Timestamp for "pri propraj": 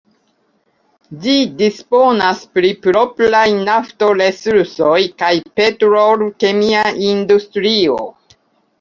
2.55-3.43